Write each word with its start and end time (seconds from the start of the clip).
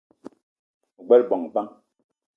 Ogbela 0.99 1.27
bongo 1.29 1.47
bang? 1.53 1.71